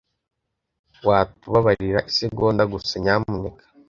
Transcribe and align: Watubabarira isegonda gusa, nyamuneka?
Watubabarira 1.07 1.99
isegonda 2.09 2.63
gusa, 2.73 2.93
nyamuneka? 3.03 3.63